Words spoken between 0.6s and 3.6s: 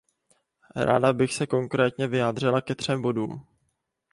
Ráda bych se konkrétně vyjádřila ke třem bodům.